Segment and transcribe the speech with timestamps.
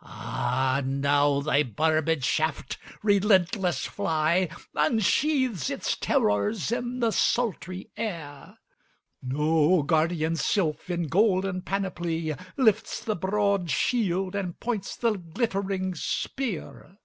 [0.00, 8.58] —Ah now thy barbed shaft, relentless fly, Unsheaths its terrors in the sultry air!
[9.20, 16.96] No guardian sylph, in golden panoply, Lifts the broad shield, and points the glittering spear.